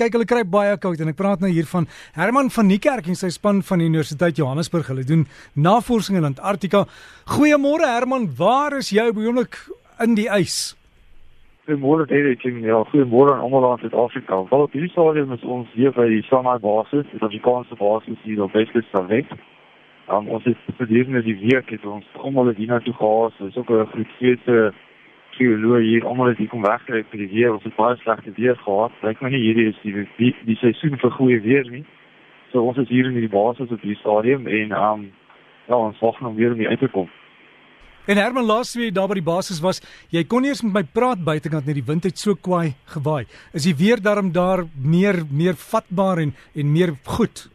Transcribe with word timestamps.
kyk 0.00 0.16
hulle 0.16 0.28
kry 0.28 0.42
baie 0.48 0.76
koud 0.80 1.00
en 1.02 1.12
ek 1.12 1.18
praat 1.18 1.42
nou 1.44 1.50
hier 1.52 1.68
van 1.68 1.86
Herman 2.16 2.48
van 2.54 2.68
Niekerk 2.70 3.10
en 3.10 3.18
sy 3.18 3.28
span 3.34 3.60
van 3.66 3.82
die 3.82 3.88
Universiteit 3.90 4.38
Johannesburg. 4.40 4.88
Hulle 4.88 5.04
doen 5.04 5.26
navorsing 5.54 6.16
in 6.20 6.28
Antarktika. 6.30 6.86
Goeiemôre 7.36 7.88
Herman, 7.90 8.30
waar 8.38 8.78
is 8.78 8.92
jy 8.94 9.10
op 9.10 9.20
die 9.20 9.28
oomblik 9.28 9.60
in 10.00 10.16
die 10.16 10.28
ys? 10.32 10.72
Goeiemôre 11.68 12.08
Derek 12.08 12.44
en 12.48 12.62
ja, 12.64 12.80
goeiemôre 12.94 13.36
aan 13.36 13.44
almal 13.44 13.76
in 13.76 13.84
Suid-Afrika. 13.84 14.40
Wel 14.50 14.66
op 14.66 14.72
hierdie 14.74 14.90
stadium 14.94 15.36
is 15.36 15.44
ons 15.44 15.68
hier 15.76 15.92
by 15.94 16.08
die 16.08 16.24
Sanai 16.30 16.56
basis, 16.64 17.06
die 17.12 17.20
Afrikaanse 17.20 17.76
basis 17.78 18.24
hier 18.24 18.40
op 18.46 18.56
Wes-Kaap. 18.56 19.36
Um, 20.10 20.26
ons 20.34 20.46
is 20.50 20.58
gedurende 20.80 21.22
die 21.22 21.36
week 21.38 21.68
het 21.70 21.84
ons 21.86 22.06
almal 22.18 22.48
hier 22.56 22.72
na 22.72 22.80
toe 22.82 22.96
gehaas. 22.96 23.36
Dis 23.38 23.60
ook 23.60 23.70
'n 23.70 23.86
grootse 23.92 24.72
geoloog 25.40 25.84
hier 25.86 26.06
almal 26.06 26.32
het 26.32 26.40
hier 26.40 26.50
kom 26.52 26.64
wegkry 26.64 27.02
vir 27.10 27.22
die 27.22 27.30
weer. 27.32 27.54
Ons 27.54 27.64
het 27.64 27.76
baie 27.78 27.96
slegte 28.02 28.34
weer 28.36 28.58
gehad. 28.64 28.92
Lyk 29.06 29.22
my 29.24 29.32
nie 29.32 29.42
hierdie 29.46 29.70
is 29.70 29.80
die 29.84 30.04
die, 30.18 30.34
die 30.48 30.58
seisoen 30.60 31.00
vir 31.00 31.16
goeie 31.16 31.40
weer 31.44 31.64
nie. 31.70 31.84
So 32.52 32.66
ons 32.66 32.80
is 32.82 32.90
hier 32.90 33.08
in 33.08 33.16
die 33.18 33.30
basis 33.30 33.70
op 33.70 33.80
hierdie 33.80 34.00
stadium 34.02 34.48
en 34.50 34.76
um 34.76 35.08
ja, 35.70 35.78
ons 35.78 36.00
wag 36.02 36.20
nog 36.20 36.36
weer 36.36 36.52
om 36.52 36.64
uit 36.66 36.82
te 36.82 36.90
kom. 36.90 37.08
En 38.10 38.18
Herman 38.18 38.48
laas 38.48 38.72
weer 38.74 38.92
daar 38.92 39.10
by 39.10 39.20
die 39.20 39.26
basis 39.26 39.60
was, 39.62 39.78
jy 40.10 40.24
kon 40.26 40.46
eers 40.48 40.64
met 40.64 40.72
my 40.74 40.82
praat 40.82 41.20
buitekant 41.22 41.68
net 41.68 41.76
die 41.78 41.86
wind 41.86 42.08
het 42.08 42.18
so 42.18 42.34
kwaai 42.34 42.72
gewaai. 42.94 43.28
Is 43.54 43.68
die 43.68 43.76
weer 43.76 44.02
daarom 44.02 44.32
daar 44.34 44.64
meer 44.74 45.22
meer 45.30 45.54
vatbaar 45.54 46.24
en 46.24 46.34
en 46.54 46.72
meer 46.72 46.96
goed? 47.06 47.46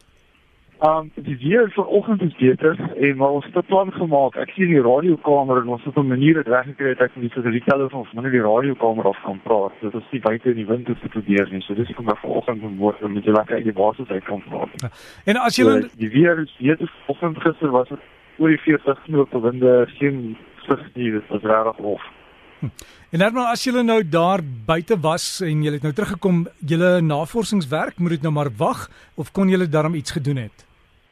Um 0.86 1.12
die 1.14 1.38
weer 1.38 1.72
vanoggend 1.72 2.22
is 2.22 2.36
beter 2.36 2.92
en 2.96 3.18
maar 3.18 3.30
ons 3.30 3.46
het 3.52 3.66
plan 3.66 3.92
gemaak. 3.92 4.36
Ek 4.36 4.52
sien 4.54 4.70
die 4.70 4.82
radiokamer 4.82 5.62
en 5.62 5.72
ons 5.74 5.84
het 5.84 5.96
'n 5.98 6.08
manier 6.08 6.34
dit 6.34 6.48
reggekry 6.48 6.94
dat 6.94 7.02
ek 7.08 7.16
met 7.16 7.24
die 7.26 7.34
satellietelefoon 7.34 8.06
van 8.06 8.24
die 8.24 8.42
radiokamer 8.42 9.08
af 9.08 9.22
kan 9.24 9.40
praat. 9.44 9.72
Dit 9.82 9.94
is 9.94 10.12
nie 10.12 10.22
buite 10.22 10.50
in 10.50 10.56
die 10.56 10.66
wind 10.66 10.86
te 10.86 11.10
probeer 11.10 11.48
nie. 11.52 11.62
So 11.62 11.74
dis 11.74 11.90
ek 11.90 11.96
kom 11.96 12.06
maar 12.06 12.20
vanoggend 12.22 12.62
moet 12.62 12.78
word 12.78 13.04
om 13.04 13.14
met 13.14 13.24
julle 13.24 13.38
lekker 13.38 13.56
uit 13.56 13.64
die 13.64 13.74
basis 13.74 14.08
uit 14.08 14.24
kan 14.24 14.44
praat. 14.50 14.70
Ja. 14.76 14.90
En 15.26 15.36
as 15.36 15.56
jy 15.56 15.64
so, 15.64 15.88
die 15.98 16.10
weer 16.10 16.40
is 16.40 16.56
beter 16.60 16.92
vanoggend 17.06 17.42
gister 17.42 17.72
was 17.72 17.90
dit 17.90 18.00
oor 18.38 18.50
die 18.50 18.60
40 18.60 19.04
knope 19.04 19.42
winde 19.42 19.86
geen 19.88 20.38
sig 20.68 20.90
nie. 20.94 21.12
Dit 21.12 21.28
was 21.28 21.42
regtig 21.42 21.78
hof. 21.78 22.02
Hm. 22.60 22.70
En 23.10 23.34
maar 23.34 23.52
as 23.52 23.64
jy 23.64 23.82
nou 23.82 24.10
daar 24.10 24.42
buite 24.66 25.00
was 25.00 25.42
en 25.42 25.64
jy 25.64 25.72
het 25.72 25.82
nou 25.82 25.94
teruggekom, 25.94 26.48
julle 26.60 27.02
navorsingswerk 27.02 27.98
moet 27.98 28.10
dit 28.10 28.22
nou 28.22 28.34
maar 28.34 28.50
wag 28.58 28.90
of 29.16 29.32
kon 29.32 29.50
julle 29.50 29.68
daarom 29.68 29.94
iets 29.94 30.12
gedoen 30.12 30.36
het? 30.36 30.66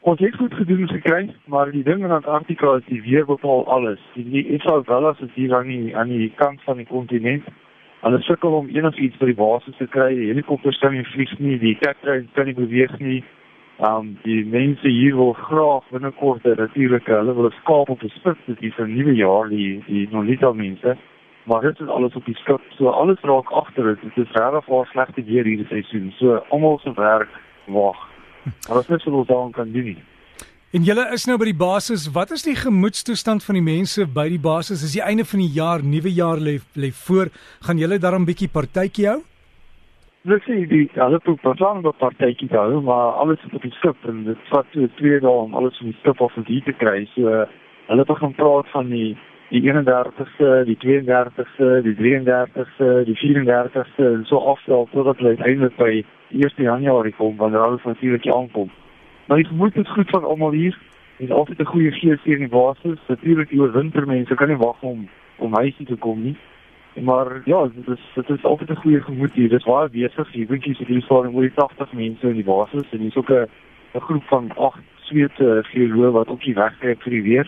Ons 0.03 0.19
het 0.19 0.35
goed 0.35 0.53
gedoen 0.53 0.87
gekry, 0.87 1.29
maar 1.45 1.71
die 1.71 1.83
ding 1.83 2.03
in 2.03 2.11
Antarktika 2.11 2.73
is 2.75 2.85
die 2.85 3.01
weer 3.01 3.25
bepaal 3.25 3.67
alles. 3.71 3.99
Die, 4.13 4.25
die 4.29 4.47
Isabellas 4.47 5.19
is 5.19 5.31
hier 5.33 5.55
aan 5.55 5.67
die 5.71 5.95
aan 5.95 6.11
die 6.11 6.27
kant 6.35 6.59
van 6.63 6.77
die 6.77 6.85
kontinent. 6.85 7.47
Hulle 8.01 8.19
sukkel 8.27 8.51
om 8.57 8.67
enigiets 8.67 9.15
by 9.21 9.29
die 9.31 9.37
basis 9.39 9.77
te 9.79 9.87
kry. 9.87 10.09
Die 10.17 10.27
helikopters 10.33 10.81
kan 10.83 10.91
nie 10.91 11.05
vlieg 11.13 11.31
nie, 11.39 11.55
die 11.61 11.77
trein 11.79 12.27
kan 12.35 12.51
nie 12.51 12.57
beweeg 12.59 12.99
nie. 12.99 13.23
Um 13.79 14.17
die 14.27 14.43
mense 14.43 14.91
hier 14.91 15.15
wil 15.15 15.33
graag 15.39 15.87
binnekort 15.95 16.51
natuurlik 16.51 17.07
hulle 17.07 17.39
wil 17.39 17.51
skaap 17.63 17.95
op 17.95 18.03
die 18.03 18.11
spits 18.19 18.43
dit 18.51 18.61
is 18.73 18.77
'n 18.77 18.91
nuwe 18.97 19.15
jaar 19.15 19.47
die 19.49 19.83
die 19.88 20.07
Nolita 20.11 20.51
mense. 20.51 20.97
Maar 21.43 21.61
dit 21.61 21.79
is 21.79 21.88
alles 21.88 22.15
op 22.15 22.25
die 22.25 22.35
skip. 22.43 22.61
So 22.75 22.89
alles 22.89 23.21
raak 23.21 23.51
agter. 23.51 23.95
Dit 23.95 24.17
is 24.17 24.35
regtig 24.35 24.65
waar 24.65 24.85
slegte 24.85 25.23
weer 25.23 25.45
hierdie 25.45 25.67
seisoen. 25.67 26.11
So 26.17 26.43
almal 26.49 26.79
se 26.79 26.93
werk 26.93 27.29
wag. 27.67 28.12
Maar 28.67 28.77
ons 28.77 28.88
net 28.88 29.02
so 29.02 29.11
wat 29.11 29.27
daaraan 29.27 29.52
kan 29.52 29.72
doen 29.72 29.83
nie. 29.83 30.02
En 30.73 30.81
julle 30.81 31.03
is 31.13 31.27
nou 31.30 31.36
by 31.38 31.52
die 31.52 31.59
basis. 31.59 32.08
Wat 32.16 32.31
is 32.33 32.44
die 32.47 32.55
gemoedstoestand 32.58 33.44
van 33.45 33.59
die 33.59 33.66
mense 33.66 34.08
by 34.09 34.25
die 34.33 34.41
basis? 34.41 34.81
Is 34.81 34.95
die 34.95 35.03
einde 35.05 35.25
van 35.30 35.44
die 35.44 35.52
jaar, 35.53 35.83
nuwe 35.85 36.09
jaar 36.09 36.41
lê 36.41 36.55
lê 36.73 36.89
voor. 37.05 37.30
Gaan 37.67 37.77
julle 37.77 38.00
daarom 38.00 38.23
'n 38.23 38.31
bietjie 38.31 38.50
partytjie 38.50 39.08
hou? 39.08 39.19
Dis 40.23 40.47
nie 40.47 40.66
die 40.66 40.89
hulle 40.94 41.19
het 41.19 41.27
'n 41.27 41.55
plan 41.58 41.85
om 41.85 41.94
partytjie 41.94 42.50
te 42.50 42.58
hou, 42.58 42.81
maar 42.81 43.13
alles 43.22 43.38
is 43.45 43.53
op 43.53 43.61
die 43.61 43.72
skip 43.72 43.97
en 44.08 44.23
dit 44.23 44.38
vat 44.50 44.66
so 44.73 44.88
2 44.97 45.19
dae 45.19 45.30
om 45.30 45.53
alles 45.53 45.78
van 45.78 45.88
die 45.91 46.00
skip 46.00 46.22
af 46.22 46.33
te 46.33 46.73
kry. 46.73 47.05
So 47.16 47.22
hulle 47.88 48.00
het 48.00 48.07
begin 48.07 48.33
praat 48.33 48.67
van 48.72 48.89
die 48.89 49.17
die 49.53 49.62
31ste, 49.62 50.64
die 50.66 50.78
32ste, 50.81 51.81
die 51.86 51.94
33ste, 51.96 53.03
die 53.06 53.18
34ste 53.18 54.06
en 54.08 54.24
so 54.25 54.40
afstel 54.50 54.88
totdat 54.91 55.19
hulle 55.22 55.36
uiteindelik 55.36 55.75
by 55.78 55.91
1 56.34 56.64
Januarie 56.66 57.14
kom 57.14 57.38
wanneer 57.38 57.62
alles 57.62 57.84
natuurlik 57.86 58.25
aankom. 58.34 58.72
Maar 59.28 59.38
die 59.38 59.52
gemoed 59.52 59.75
is 59.78 59.91
goed 59.94 60.09
van 60.09 60.24
almal 60.24 60.58
hier. 60.58 60.78
Dit 61.18 61.30
is 61.30 61.36
altyd 61.36 61.59
'n 61.59 61.69
goeie 61.74 61.91
gees 61.91 62.24
hier 62.24 62.40
in 62.40 62.50
die 62.50 62.58
basis. 62.58 63.00
Natuurlik 63.08 63.53
oor 63.53 63.72
winter 63.72 64.08
mense 64.08 64.36
kan 64.36 64.47
nie 64.47 64.58
wag 64.58 64.81
om 64.81 65.08
om 65.38 65.53
huisie 65.53 65.85
te 65.85 65.96
kom 65.96 66.24
nie. 66.24 66.35
Maar 67.02 67.41
ja, 67.46 67.70
dit 67.75 67.88
is 67.88 68.02
dit 68.16 68.30
is 68.30 68.44
altyd 68.44 68.70
'n 68.70 68.81
goeie 68.84 69.02
gemoed 69.02 69.34
hier. 69.34 69.50
Dit 69.50 69.59
is 69.59 69.66
baie 69.66 69.90
besig 69.90 70.31
hier. 70.31 70.47
Winkies 70.47 70.78
het 70.78 70.88
hier 70.88 71.02
staan 71.02 71.35
oor 71.35 71.41
die 71.41 71.53
80 71.56 71.94
mense 71.94 72.28
in 72.28 72.35
die 72.35 72.44
basis 72.44 72.90
en 72.91 73.00
hier's 73.00 73.16
ook 73.16 73.30
'n 73.30 73.47
'n 73.94 74.02
groep 74.02 74.24
van 74.24 74.52
8 74.58 74.81
Swede 74.96 75.64
geoloë 75.64 76.12
wat 76.12 76.28
ook 76.28 76.41
hier 76.41 76.56
wegkry 76.56 76.96
vir 76.96 77.12
die 77.12 77.24
weer. 77.24 77.47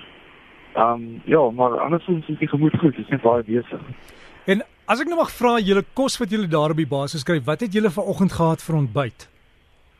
Ehm 0.75 0.91
um, 0.91 1.21
ja, 1.23 1.49
maar 1.49 1.79
andersins 1.79 2.27
is 2.27 2.37
die 2.37 2.47
gemoed 2.47 2.77
goed. 2.79 2.95
Dit 2.95 3.05
is 3.05 3.11
net 3.11 3.21
baie 3.21 3.43
besig. 3.43 3.79
En 4.45 4.61
as 4.91 4.99
ek 4.99 5.07
nou 5.07 5.21
mag 5.21 5.31
vra, 5.31 5.53
julle 5.63 5.83
kos 5.93 6.17
wat 6.19 6.33
julle 6.35 6.49
daar 6.51 6.75
op 6.75 6.81
die 6.81 6.89
basis 6.89 7.23
kry, 7.23 7.39
wat 7.45 7.63
het 7.63 7.73
julle 7.73 7.91
vanoggend 7.95 8.35
gehad 8.35 8.63
vir 8.65 8.75
ontbyt? 8.81 9.29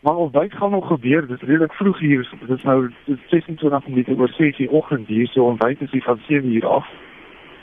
Maar 0.03 0.19
ontbyt 0.25 0.53
gaan 0.59 0.75
nog 0.75 0.87
gebeur. 0.87 1.27
Dit 1.27 1.41
is 1.41 1.47
redelik 1.47 1.73
vroeg 1.79 1.99
hier. 1.99 2.27
Dit 2.41 2.57
is 2.57 2.67
nou 2.67 2.91
26 3.31 3.87
minute 3.87 4.17
oor 4.19 4.35
6 4.37 4.57
die 4.57 4.69
oggend 4.69 5.07
hier. 5.07 5.27
So 5.27 5.47
ontbyt 5.47 5.81
is 5.81 5.91
hier 5.91 6.03
van 6.03 6.19
7 6.27 6.53
uur 6.53 6.67
af. 6.67 6.91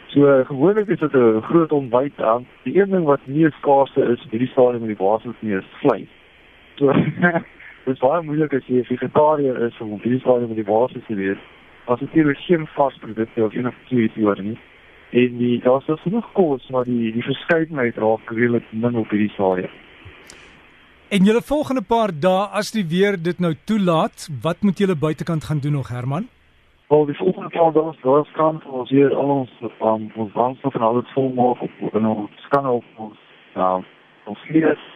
So 0.06 0.26
uh, 0.28 0.46
gewoonlik 0.46 0.88
is 0.88 0.98
dit 0.98 1.12
'n 1.12 1.40
groot 1.52 1.72
ontbyt 1.72 2.20
aan. 2.20 2.46
Die 2.64 2.80
een 2.80 2.90
ding 2.90 3.04
wat 3.04 3.20
nie 3.24 3.50
skaars 3.60 3.96
is 3.96 4.28
by 4.30 4.38
die 4.38 4.52
stadium 4.56 4.82
in 4.88 4.94
die 4.96 5.04
basis 5.04 5.36
nie 5.40 5.56
is 5.56 5.72
vleis. 5.84 6.12
So 6.74 6.92
dit 7.84 7.94
is 7.94 7.98
baie 7.98 8.22
moeilik 8.22 8.52
as 8.54 8.66
jy 8.66 8.80
'n 8.80 8.84
vegetariër 8.96 9.66
is 9.68 9.80
om 9.80 9.92
op 9.92 10.02
die 10.02 10.18
stadium 10.18 10.48
in 10.48 10.62
die 10.64 10.72
basis 10.72 11.04
te 11.06 11.14
wees 11.14 11.42
as 11.84 11.98
dit 11.98 12.12
hier 12.12 12.34
geen 12.46 12.66
vas 12.76 12.98
produkte 13.00 13.44
of 13.44 13.54
enige 13.54 14.02
iets 14.02 14.16
oor 14.16 14.42
nie. 14.42 14.58
En 15.10 15.38
die 15.38 15.60
daar's 15.60 15.86
dus 15.86 16.00
genoeg 16.00 16.28
kos 16.32 16.68
maar 16.70 16.84
die 16.84 17.12
die 17.12 17.22
verskeidenheid 17.22 17.96
raak 17.96 18.30
redelik 18.30 18.68
min 18.70 18.96
op 18.96 19.10
hierdie 19.10 19.32
stadium. 19.34 19.72
En 21.12 21.24
julle 21.24 21.42
volgende 21.44 21.82
paar 21.82 22.12
dae 22.20 22.46
as 22.60 22.70
die 22.72 22.86
weer 22.88 23.18
dit 23.22 23.40
nou 23.40 23.52
toelaat, 23.68 24.28
wat 24.42 24.62
moet 24.62 24.78
julle 24.78 24.96
buitekant 24.96 25.44
gaan 25.44 25.58
doen 25.60 25.72
nog 25.72 25.88
Herman? 25.88 26.28
Wel, 26.88 27.04
die 27.06 27.16
volgende 27.16 27.50
paar 27.52 27.72
dae 27.72 27.92
sal 28.00 28.22
ons 28.22 28.32
kan 28.38 28.62
ons 28.80 28.90
hier 28.90 29.12
al 29.14 29.34
ons 29.34 29.52
van 29.78 30.08
ons 30.16 30.32
brandstof 30.32 30.74
en 30.74 30.88
alles 30.88 31.12
vol 31.12 31.28
maak 31.36 31.60
op 31.68 31.94
en 31.94 32.06
ons 32.06 32.48
kan 32.54 32.66
op 32.66 32.84
ons 32.96 33.20
ja, 33.54 33.68
ons 34.24 34.48
vlees 34.48 34.88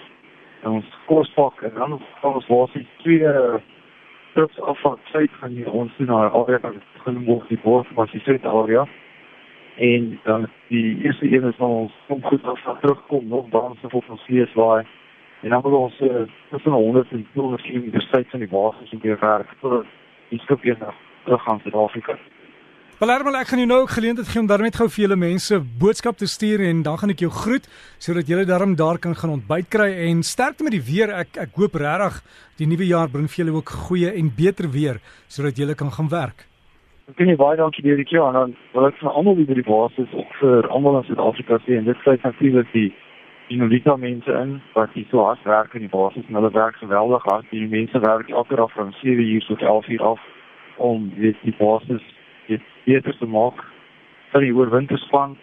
en 0.62 0.78
ons 0.78 0.90
kospak 1.06 1.60
en 1.68 1.74
dan 1.76 1.98
ons 1.98 2.48
was 2.48 2.72
die 2.72 2.86
twee 3.02 3.32
trips 4.36 4.60
af 4.60 4.80
van 4.80 4.98
tyd 5.12 5.30
van 5.40 5.54
die 5.56 5.70
ons 5.70 5.92
na 5.98 6.28
area 6.28 6.58
van 6.60 6.80
genoeg 7.04 7.46
die 7.48 7.58
bos 7.62 7.88
was 7.98 8.10
die 8.12 8.20
Suid 8.20 8.44
area 8.44 8.84
en 9.88 10.20
dan 10.24 10.44
die 10.68 10.98
eerste 11.04 11.30
een 11.32 11.48
is 11.48 11.62
ons 11.64 11.92
kom 12.08 12.22
goed 12.24 12.44
af 12.44 12.60
van 12.64 12.78
terugkom 12.80 13.28
nog 13.28 13.48
dans 13.54 13.84
of 13.88 13.94
op 13.94 14.10
ons 14.12 14.24
vlees 14.28 14.52
waai 14.60 14.84
en 15.40 15.48
dan 15.48 15.62
wil 15.62 15.78
ons 15.78 16.00
uh, 16.00 16.26
tussen 16.50 16.72
100 16.72 17.10
en 17.10 17.26
200 17.32 17.62
km 17.62 18.04
tyd 18.12 18.30
van 18.30 18.44
die 18.44 18.48
basis 18.48 18.92
in 18.92 19.00
die 19.02 19.16
werk 19.20 19.56
tot 19.60 19.84
die 20.28 20.40
skip 20.44 20.62
weer 20.62 20.78
terug 21.24 21.42
gaan 21.42 21.60
Suid-Afrika. 21.60 22.18
Palermo, 22.96 23.28
ek 23.36 23.50
gaan 23.50 23.60
jou 23.60 23.68
nou 23.68 23.82
ook 23.82 23.90
geleentheid 23.92 24.28
gee 24.32 24.40
om 24.40 24.46
daarmee 24.48 24.72
gou 24.72 24.86
vir 24.88 25.02
julle 25.02 25.16
mense 25.20 25.56
boodskap 25.80 26.16
te 26.16 26.24
stuur 26.32 26.62
en 26.64 26.78
dan 26.80 26.94
gaan 26.96 27.10
ek 27.12 27.26
jou 27.26 27.28
groet 27.28 27.66
sodat 28.00 28.30
julle 28.32 28.46
daarom 28.48 28.72
daar 28.72 28.96
kan 28.96 29.12
gaan 29.12 29.34
ontbyt 29.34 29.68
kry 29.68 29.90
en 30.06 30.22
sterkte 30.24 30.64
met 30.64 30.72
die 30.72 30.80
weer. 30.80 31.12
Ek 31.12 31.36
ek 31.44 31.60
hoop 31.60 31.76
regtig 31.76 32.16
die 32.56 32.70
nuwe 32.70 32.88
jaar 32.88 33.12
bring 33.12 33.28
vir 33.28 33.42
julle 33.42 33.58
ook 33.58 33.74
goeie 33.90 34.14
en 34.16 34.32
beter 34.38 34.70
weer 34.72 35.02
sodat 35.28 35.60
julle 35.60 35.76
kan 35.76 35.92
gaan 35.92 36.08
werk. 36.08 36.46
Ek 37.12 37.20
nie 37.20 37.36
baie 37.36 37.60
dankie 37.60 37.84
vir 37.84 38.00
die 38.00 38.08
keer 38.08 38.24
aan 38.24 38.56
wil 38.72 38.88
ek 38.88 38.96
vir 39.02 39.12
almal 39.12 39.36
wie 39.36 39.48
by 39.52 39.60
die 39.60 39.68
basis 39.68 40.16
ook 40.16 40.32
vir 40.40 40.72
almal 40.72 41.02
in 41.02 41.08
Suid-Afrika 41.12 41.60
sê 41.68 41.76
en 41.76 41.92
dit 41.92 42.00
sluit 42.00 42.24
natuurlik 42.24 42.72
die 42.72 42.88
die 43.52 43.60
Nolita 43.60 44.00
mense 44.00 44.40
in 44.40 44.56
wat 44.72 44.96
hier 44.96 45.04
so 45.12 45.20
hard 45.28 45.44
werk 45.44 45.76
in 45.76 45.84
die 45.84 45.92
basis 45.92 46.24
en 46.24 46.40
hulle 46.40 46.56
werk 46.56 46.80
geweldig 46.80 47.28
hard. 47.28 47.44
Die 47.52 47.68
mense 47.68 48.00
werk 48.08 48.32
elke 48.32 48.56
dag 48.56 48.72
van 48.72 48.96
7 49.04 49.20
uur 49.20 49.50
tot 49.52 49.60
11 49.60 49.96
uur 49.98 50.12
af 50.16 50.30
om 50.80 51.10
weet 51.20 51.44
die 51.44 51.58
basis 51.60 52.00
dit 52.00 52.15
beter 52.84 53.18
te 53.18 53.26
maak 53.26 53.64
vir 54.32 54.40
die 54.40 54.54
oorwinterspan 54.54 55.36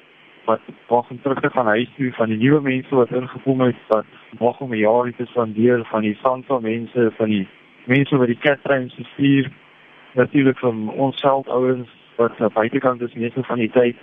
wat 0.45 0.61
wag 0.87 1.09
om 1.09 1.19
terug 1.21 1.39
te 1.39 1.49
gaan 1.49 1.65
huis 1.65 1.89
toe 1.95 2.11
van 2.13 2.29
die 2.29 2.37
nuwe 2.37 2.61
mense 2.61 2.95
wat 2.95 3.11
ingekom 3.11 3.61
het 3.61 3.75
wat 3.87 4.05
wag 4.39 4.59
om 4.61 4.73
'n 4.73 4.83
jaar 4.83 5.11
te 5.17 5.25
spandeer 5.25 5.85
van 5.91 6.01
die 6.01 6.17
Sansa 6.21 6.59
mense 6.59 7.11
van 7.17 7.29
die 7.29 7.47
mense 7.85 8.17
wat 8.17 8.27
die 8.27 8.39
Catherine 8.39 8.89
se 8.89 9.03
stuur 9.03 9.51
natuurlik 10.13 10.59
van 10.59 10.89
ons 10.89 11.19
self 11.19 11.47
ouens 11.47 11.89
wat 12.15 12.41
aan 12.41 12.53
buitekant 12.53 13.01
is 13.01 13.13
meeste 13.13 13.43
van 13.43 13.57
die 13.57 13.71
tyd. 13.71 13.97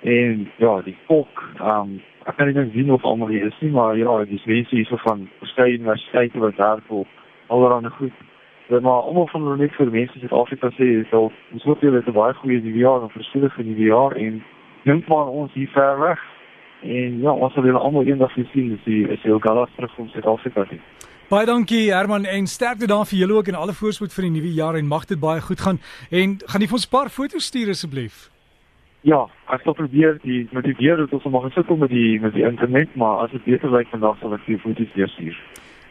En 0.00 0.50
ja 0.56 0.80
die 0.82 0.96
volk 1.06 1.42
um 1.60 2.00
ek 2.26 2.36
kan 2.36 2.52
nie 2.52 2.70
sien 2.72 2.90
of 2.90 3.04
almal 3.04 3.28
hier 3.28 3.46
is 3.46 3.60
nie 3.60 3.70
maar 3.70 3.96
ja 3.96 4.24
dis 4.24 4.44
mense 4.44 4.74
hier 4.74 4.86
so 4.86 4.96
van 4.96 5.28
verskeie 5.38 5.78
universiteite 5.78 6.38
wat 6.38 6.56
daar 6.56 6.82
voor 6.86 7.06
allerhande 7.46 7.90
goed 7.90 8.12
maar 8.68 9.02
almal 9.02 9.28
van 9.28 9.42
hulle 9.42 9.56
net 9.56 9.74
vir 9.74 9.90
mense 9.90 10.14
in 10.14 10.20
Suid-Afrika 10.20 10.70
sê 10.74 10.86
is 11.00 11.12
al 11.12 11.30
ons 11.52 11.62
hoop 11.62 11.80
julle 11.80 11.96
het 11.96 12.08
'n 12.08 12.12
baie 12.12 12.34
goeie 12.34 12.60
nuwe 12.62 12.78
jaar 12.78 13.02
en 13.02 13.10
vir 13.10 13.64
nuwe 13.64 13.86
jaar 13.86 14.12
en 14.16 14.42
dink 14.84 15.08
maar 15.08 15.26
ons 15.26 15.52
hier 15.52 15.68
ver 15.68 15.98
weg. 15.98 16.20
En 16.82 17.20
ja, 17.20 17.32
ons 17.32 17.52
sal 17.52 17.64
julle 17.64 17.78
almal 17.78 18.04
eendag 18.04 18.32
sien, 18.32 18.68
dis 18.68 18.84
die 18.84 19.08
is 19.08 19.22
heel 19.22 19.38
galas 19.38 19.70
terug 19.76 19.98
om 19.98 20.08
Suid-Afrika 20.08 20.64
toe. 20.64 20.78
Baie 21.28 21.46
dankie 21.46 21.92
Herman 21.92 22.24
en 22.24 22.46
sterkte 22.46 22.86
daar 22.86 23.06
vir 23.06 23.18
julle 23.18 23.34
ook 23.34 23.48
en 23.50 23.54
alle 23.54 23.72
voorspoed 23.74 24.12
vir 24.14 24.22
die 24.22 24.30
nuwe 24.30 24.52
jaar 24.54 24.76
en 24.78 24.86
mag 24.86 25.04
dit 25.04 25.20
baie 25.20 25.40
goed 25.40 25.60
gaan. 25.60 25.80
En 26.10 26.38
gaan 26.46 26.60
jy 26.60 26.66
vir 26.66 26.78
ons 26.78 26.86
'n 26.86 26.96
paar 26.96 27.10
foto's 27.10 27.44
stuur 27.44 27.68
asseblief? 27.68 28.30
Ja, 29.00 29.26
ek 29.50 29.60
sal 29.62 29.74
probeer 29.74 30.18
die 30.22 30.48
motiveer 30.52 30.96
dat 30.96 31.12
ons 31.12 31.24
mag 31.24 31.52
sukkel 31.52 31.76
met 31.76 31.90
die 31.90 32.20
met 32.20 32.32
die 32.32 32.42
internet, 32.42 32.94
maar 32.96 33.18
as 33.24 33.30
dit 33.30 33.44
beter 33.44 33.70
lyk 33.70 33.88
vandag 33.88 34.18
sal 34.20 34.34
ek 34.34 34.40
vir 34.46 34.58
foto's 34.58 34.94
weer 34.94 35.08
stuur. 35.08 35.36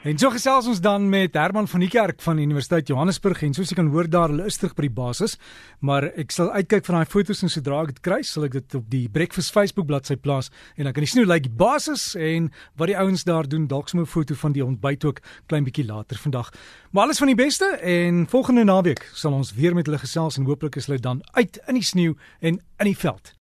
En 0.06 0.19
so 0.22 0.30
gesels 0.30 0.68
ons 0.69 0.78
dan 0.86 1.07
met 1.10 1.34
Herman 1.34 1.66
van 1.66 1.81
die 1.81 1.88
Kerk 1.90 2.19
van 2.22 2.38
Universiteit 2.38 2.92
Johannesburg 2.92 3.40
en 3.42 3.56
soos 3.57 3.72
jy 3.72 3.78
kan 3.80 3.88
hoor 3.90 4.06
daar 4.06 4.30
hulle 4.30 4.44
is 4.46 4.60
terug 4.62 4.75
by 4.78 4.84
die 4.86 4.94
basis, 4.94 5.34
maar 5.81 6.06
ek 6.13 6.36
sal 6.36 6.52
uitkyk 6.54 6.86
vir 6.86 6.98
daai 7.00 7.10
foto's 7.10 7.40
en 7.42 7.50
sodra 7.50 7.80
ek 7.81 7.96
dit 7.96 8.02
kry, 8.06 8.19
sal 8.22 8.46
ek 8.46 8.54
dit 8.54 8.75
op 8.78 8.84
die 8.92 9.07
Breakfast 9.10 9.50
Facebook 9.56 9.88
bladsy 9.90 10.13
plaas 10.22 10.52
en 10.75 10.86
dan 10.86 10.94
kan 10.94 11.02
jy 11.02 11.10
sien 11.10 11.24
hoe 11.24 11.31
lyk 11.31 11.48
die 11.48 11.56
basis 11.57 12.04
en 12.13 12.52
wat 12.78 12.92
die 12.92 12.98
ouens 13.02 13.25
daar 13.25 13.50
doen, 13.50 13.66
dalk 13.72 13.90
sommer 13.90 14.06
'n 14.06 14.13
foto 14.13 14.38
van 14.38 14.54
die 14.54 14.66
ontbyt 14.66 15.06
ook 15.10 15.22
klein 15.48 15.66
bietjie 15.66 15.88
later 15.90 16.22
vandag. 16.22 16.54
Maar 16.92 17.10
alles 17.10 17.18
van 17.18 17.34
die 17.34 17.42
beste 17.42 17.66
en 17.81 18.28
volgende 18.30 18.63
naweek 18.63 19.10
sal 19.13 19.34
ons 19.34 19.56
weer 19.58 19.74
met 19.74 19.88
hulle 19.88 19.98
gesels 19.98 20.38
en 20.38 20.46
hooplik 20.46 20.75
is 20.75 20.86
hulle 20.86 21.00
dan 21.00 21.24
uit 21.34 21.58
in 21.66 21.74
die 21.74 21.84
sneeu 21.84 22.13
en 22.42 22.62
in 22.78 22.86
die 22.86 22.98
veld. 22.98 23.36